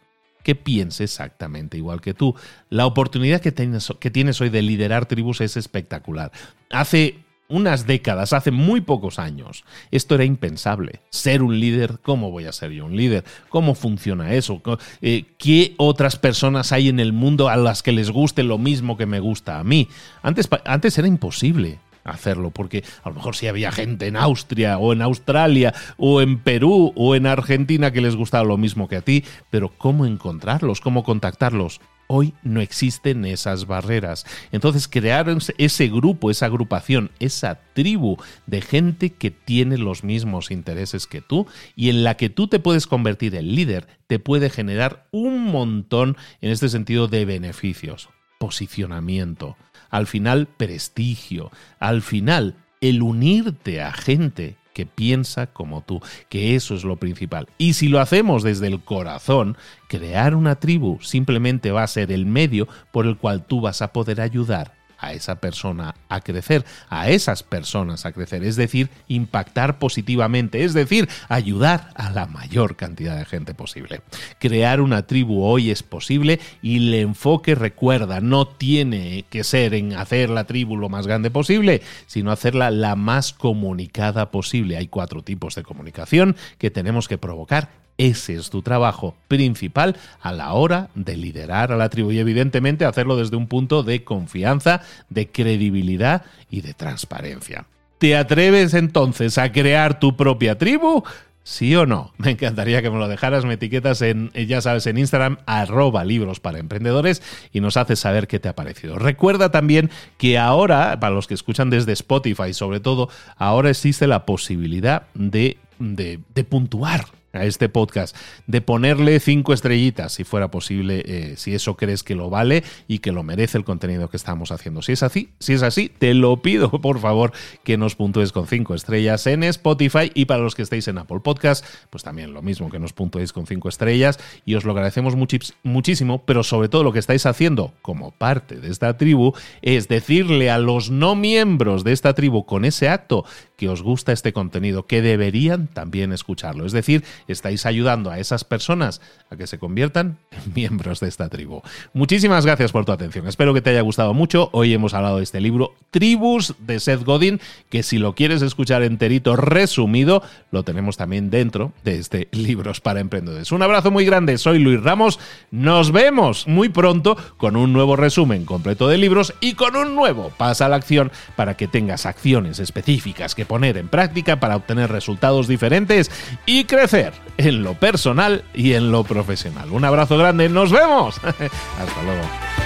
que 0.47 0.55
piense 0.55 1.03
exactamente 1.03 1.77
igual 1.77 2.01
que 2.01 2.15
tú. 2.15 2.37
La 2.71 2.87
oportunidad 2.87 3.41
que 3.41 3.51
tienes, 3.51 4.41
hoy 4.41 4.49
de 4.49 4.63
liderar 4.63 5.07
tribus 5.07 5.41
es 5.41 5.57
espectacular. 5.57 6.31
Hace 6.71 7.19
unas 7.49 7.85
décadas, 7.89 8.33
hace 8.33 8.53
muy 8.53 8.81
pocos 8.81 9.19
años, 9.19 9.65
esto 9.91 10.15
era 10.15 10.25
impensable. 10.25 11.01
Ser 11.11 11.43
un 11.43 11.59
líder, 11.59 11.99
¿cómo 12.01 12.31
voy 12.31 12.45
a 12.45 12.53
ser 12.53 12.71
yo 12.71 12.87
un 12.87 12.97
líder? 12.97 13.25
¿Cómo 13.49 13.75
funciona 13.75 14.35
eso? 14.35 14.63
Eh, 15.03 15.25
¿Qué 15.37 15.75
otras 15.79 16.15
personas 16.15 16.71
hay 16.71 16.91
en 16.91 17.01
el 17.01 17.13
mundo 17.13 17.49
a 17.49 17.57
las 17.57 17.83
que 17.83 17.91
les 17.91 18.13
guste 18.13 18.45
lo 18.45 18.57
mismo 18.57 18.97
que 18.97 19.07
me 19.07 19.19
gusta 19.19 19.59
a 19.59 19.65
mí? 19.65 19.89
Antes, 20.23 20.49
antes 20.65 20.97
era 20.97 21.09
imposible 21.09 21.81
hacerlo, 22.11 22.51
porque 22.51 22.85
a 23.03 23.09
lo 23.09 23.17
mejor 23.17 23.37
si 23.37 23.47
había 23.47 23.73
gente 23.73 24.07
en 24.07 24.17
Austria 24.17 24.79
o 24.79 24.93
en 24.93 25.03
Australia 25.03 25.75
o 25.97 26.21
en 26.21 26.39
Perú 26.39 26.93
o 26.97 27.15
en 27.15 27.27
Argentina 27.27 27.91
que 27.91 28.01
les 28.01 28.17
gustaba 28.17 28.45
lo 28.45 28.57
mismo 28.57 28.89
que 28.89 28.97
a 28.97 29.03
ti, 29.03 29.25
pero 29.51 29.71
¿cómo 29.77 30.07
encontrarlos? 30.07 30.81
¿Cómo 30.81 31.05
contactarlos? 31.05 31.81
Hoy 32.09 32.35
no 32.45 32.61
existen 32.61 33.25
esas 33.25 33.67
barreras. 33.67 34.27
Entonces, 34.53 34.87
crear 34.87 35.27
ese 35.59 35.89
grupo, 35.89 36.31
esa 36.31 36.47
agrupación, 36.47 37.11
esa 37.19 37.59
tribu 37.75 38.17
de 38.47 38.61
gente 38.61 39.11
que 39.11 39.33
tiene 39.33 39.77
los 39.77 40.05
mismos 40.05 40.53
intereses 40.53 41.09
que 41.09 41.21
tú 41.21 41.47
y 41.75 41.89
en 41.89 42.05
la 42.05 42.17
que 42.17 42.31
tú 42.31 42.47
te 42.47 42.61
puedes 42.61 42.87
convertir 42.87 43.35
en 43.35 43.57
líder, 43.57 43.89
te 44.07 44.21
puede 44.21 44.51
generar 44.51 45.09
un 45.11 45.47
montón 45.47 46.17
en 46.41 46.53
este 46.53 46.69
sentido 46.69 47.09
de 47.09 47.25
beneficios. 47.25 48.09
Posicionamiento, 48.39 49.57
al 49.91 50.07
final 50.07 50.47
prestigio, 50.47 51.51
al 51.79 52.03
final 52.03 52.55
el 52.81 53.03
unirte 53.03 53.81
a 53.83 53.93
gente 53.93 54.57
que 54.75 54.85
piensa 54.85 55.47
como 55.47 55.81
tú, 55.81 56.03
que 56.29 56.55
eso 56.55 56.75
es 56.75 56.85
lo 56.85 56.97
principal. 56.97 57.49
Y 57.57 57.73
si 57.73 57.89
lo 57.89 57.99
hacemos 57.99 58.43
desde 58.43 58.67
el 58.67 58.81
corazón, 58.81 59.57
crear 59.89 60.35
una 60.35 60.57
tribu 60.57 60.99
simplemente 61.01 61.71
va 61.71 61.83
a 61.83 61.87
ser 61.87 62.13
el 62.13 62.27
medio 62.27 62.69
por 62.93 63.07
el 63.07 63.17
cual 63.17 63.47
tú 63.47 63.63
vas 63.63 63.81
a 63.81 63.93
poder 63.93 64.21
ayudar 64.21 64.77
a 64.99 65.13
esa 65.13 65.37
persona 65.37 65.95
a 66.09 66.21
crecer, 66.21 66.65
a 66.89 67.11
esas 67.11 67.43
personas 67.43 68.07
a 68.07 68.13
crecer, 68.13 68.45
es 68.45 68.57
decir, 68.57 68.91
impactar 69.09 69.79
positivamente, 69.79 70.65
es 70.65 70.75
decir, 70.75 71.09
ayudar 71.29 71.91
a 71.95 72.11
la 72.11 72.27
mayor 72.27 72.77
cantidad 72.77 73.17
de 73.17 73.25
gente 73.25 73.55
posible. 73.55 74.03
Crear 74.39 74.81
una 74.81 75.07
tribu 75.07 75.45
hoy 75.45 75.71
es 75.71 75.83
posible 75.83 76.41
y 76.63 76.77
el 76.79 76.95
enfoque 76.95 77.55
recuerda, 77.55 78.21
no 78.21 78.47
tiene 78.47 79.25
que 79.31 79.45
ser 79.45 79.75
en 79.75 79.95
hacer 79.95 80.31
la 80.31 80.45
tribu 80.45 80.77
lo 80.77 80.89
más 80.89 81.07
grande 81.07 81.31
posible, 81.31 81.83
sino 82.07 82.31
hacerla 82.31 82.71
la 82.71 82.97
más 82.97 83.33
comunicada 83.33 84.31
posible. 84.31 84.77
Hay 84.77 84.89
cuatro 84.89 85.23
tipos 85.23 85.55
de 85.55 85.63
comunicación 85.63 86.37
que 86.59 86.71
tenemos 86.71 87.09
que 87.09 87.19
provocar 87.19 87.86
ese 87.99 88.35
es 88.35 88.51
tu 88.51 88.63
trabajo 88.63 89.15
principal 89.29 89.97
a 90.21 90.33
la 90.33 90.53
hora 90.53 90.91
de 90.95 91.17
liderar 91.17 91.73
a 91.73 91.77
la 91.77 91.89
tribu 91.89 92.13
y 92.13 92.19
evidentemente 92.19 92.85
hacerlo 92.85 93.17
desde 93.17 93.37
un 93.37 93.47
punto 93.47 93.83
de 93.83 94.05
confianza, 94.05 94.83
de 95.09 95.29
credibilidad 95.29 96.23
y 96.51 96.61
de 96.61 96.75
transparencia. 96.75 97.67
¿Te 97.99 98.17
atreves 98.17 98.75
entonces 98.75 99.39
a 99.39 99.53
crear 99.53 99.99
tu 99.99 100.17
propia 100.17 100.59
tribu? 100.59 101.03
¿Sí 101.43 101.75
o 101.77 101.87
no? 101.87 102.13
Me 102.19 102.33
encantaría 102.33 102.83
que 102.83 102.91
me 102.91 102.99
lo 102.99 103.09
dejaras, 103.09 103.45
me 103.45 103.55
etiquetas 103.55 104.03
en, 104.03 104.31
ya 104.33 104.61
sabes, 104.61 104.87
en 104.87 104.99
Instagram, 104.99 105.39
arroba 105.47 106.05
libros 106.05 106.41
para 106.41 106.59
emprendedores 106.59 107.23
y 107.53 107.61
nos 107.61 107.77
haces 107.77 108.01
saber 108.01 108.27
qué 108.27 108.41
te 108.41 108.49
ha 108.49 108.57
parecido. 108.57 108.99
Recuerda 108.99 109.51
también 109.51 109.91
que 110.19 110.39
ahora, 110.39 110.99
para 111.01 111.15
los 111.15 111.27
que 111.27 111.35
escuchan 111.35 111.71
desde 111.71 111.93
Spotify 111.93 112.53
sobre 112.53 112.81
todo, 112.81 113.09
ahora 113.37 113.71
existe 113.71 114.07
la 114.09 114.27
posibilidad 114.27 115.05
de, 115.15 115.57
de, 115.79 116.19
de 116.35 116.45
puntuar 116.45 117.07
a 117.37 117.45
este 117.45 117.69
podcast, 117.69 118.17
de 118.47 118.61
ponerle 118.61 119.21
cinco 119.21 119.53
estrellitas, 119.53 120.13
si 120.13 120.25
fuera 120.25 120.51
posible, 120.51 121.03
eh, 121.07 121.35
si 121.37 121.55
eso 121.55 121.77
crees 121.77 122.03
que 122.03 122.15
lo 122.15 122.31
vale 122.31 122.65
y 122.89 122.99
que 122.99 123.13
lo 123.13 123.23
merece 123.23 123.59
el 123.59 123.65
contenido 123.65 124.09
que 124.09 124.17
estamos 124.17 124.51
haciendo. 124.51 124.83
Si 124.83 124.93
es 124.93 125.03
así, 125.03 125.31
si 125.39 125.53
es 125.53 125.63
así, 125.63 125.89
te 125.89 126.15
lo 126.15 126.43
pido, 126.43 126.71
por 126.81 127.01
favor, 127.01 127.33
que 127.65 127.77
nos 127.77 127.95
puntúes 127.95 128.33
con 128.33 128.47
cinco 128.47 128.75
estrellas 128.75 129.27
en 129.27 129.43
Spotify 129.45 130.11
y 130.15 130.25
para 130.25 130.43
los 130.43 130.55
que 130.55 130.63
estéis 130.63 130.89
en 130.89 130.99
Apple 130.99 131.21
Podcast, 131.21 131.65
pues 131.91 132.03
también 132.03 132.33
lo 132.33 132.43
mismo, 132.43 132.71
que 132.71 132.79
nos 132.79 132.93
puntuéis 132.93 133.33
con 133.33 133.47
cinco 133.47 133.69
estrellas 133.69 134.19
y 134.45 134.55
os 134.55 134.65
lo 134.65 134.73
agradecemos 134.73 135.15
muchísimo, 135.63 136.25
pero 136.25 136.43
sobre 136.43 136.69
todo 136.69 136.83
lo 136.83 136.93
que 136.93 136.99
estáis 136.99 137.27
haciendo 137.27 137.73
como 137.83 138.11
parte 138.11 138.57
de 138.57 138.71
esta 138.71 138.97
tribu 138.97 139.33
es 139.63 139.89
decirle 139.89 140.51
a 140.51 140.59
los 140.59 140.91
no 140.91 141.15
miembros 141.15 141.85
de 141.85 141.93
esta 141.93 142.15
tribu 142.15 142.45
con 142.45 142.65
ese 142.65 142.89
acto 142.89 143.25
que 143.57 143.69
os 143.69 143.83
gusta 143.83 144.13
este 144.13 144.33
contenido, 144.33 144.87
que 144.87 145.03
deberían 145.03 145.67
también 145.69 146.13
escucharlo. 146.13 146.67
Es 146.67 146.73
decir, 146.73 147.05
estáis 147.33 147.67
ayudando 147.67 148.11
a 148.11 148.19
esas 148.19 148.45
personas 148.45 149.01
a 149.31 149.37
que 149.37 149.47
se 149.47 149.59
conviertan 149.59 150.19
en 150.31 150.53
miembros 150.55 151.01
de 151.01 151.09
esta 151.09 151.29
tribu. 151.29 151.63
Muchísimas 151.93 152.47
gracias 152.47 152.73
por 152.73 152.85
tu 152.85 152.93
atención. 152.93 153.27
Espero 153.27 153.55
que 153.55 153.61
te 153.61 153.71
haya 153.71 153.81
gustado 153.81 154.15
mucho. 154.15 154.49
Hoy 154.53 154.73
hemos 154.73 154.95
hablado 154.95 155.19
de 155.19 155.25
este 155.25 155.41
libro, 155.41 155.75
Tribus 155.91 156.55
de 156.59 156.81
Seth 156.81 157.05
Godin, 157.05 157.41
que 157.71 157.83
si 157.83 157.99
lo 157.99 158.15
quieres 158.15 158.43
escuchar 158.43 158.83
enterito 158.83 159.37
resumido, 159.37 160.23
lo 160.51 160.63
tenemos 160.63 160.97
también 160.97 161.31
dentro 161.31 161.73
de 161.85 161.99
este 161.99 162.29
Libros 162.37 162.81
para 162.81 163.01
Emprendedores. 163.01 163.53
Un 163.53 163.63
abrazo 163.63 163.91
muy 163.91 164.05
grande. 164.05 164.39
Soy 164.39 164.59
Luis 164.59 164.83
Ramos. 164.83 165.19
Nos 165.51 165.93
vemos 165.93 166.47
muy 166.47 166.69
pronto 166.69 167.17
con 167.37 167.57
un 167.57 167.73
nuevo 167.73 167.97
resumen 167.97 168.45
completo 168.45 168.89
de 168.89 168.99
libros 168.99 169.35
y 169.41 169.55
con 169.55 169.77
un 169.77 169.95
nuevo 169.95 170.31
Pasa 170.37 170.67
a 170.67 170.69
la 170.69 170.77
acción 170.77 171.11
para 171.35 171.57
que 171.57 171.69
tengas 171.69 172.07
acciones 172.07 172.59
específicas 172.59 173.35
que 173.35 173.47
poner 173.47 173.77
en 173.77 173.89
práctica 173.89 174.41
para 174.41 174.57
obtener 174.57 174.91
resultados 174.91 175.49
diferentes 175.49 176.11
y 176.45 176.65
crecer 176.65 177.13
en 177.37 177.63
lo 177.63 177.75
personal 177.75 178.45
y 178.55 178.75
en 178.75 178.91
lo 178.91 179.05
profesional. 179.05 179.71
Un 179.71 179.85
abrazo 179.85 180.17
grande, 180.17 180.49
nos 180.49 180.71
vemos. 180.73 181.19
Hasta 181.25 182.03
luego. 182.03 182.66